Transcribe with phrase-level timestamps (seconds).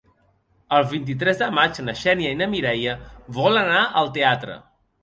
[0.77, 2.97] El vint-i-tres de maig na Xènia i na Mireia
[3.41, 4.63] volen anar al teatre.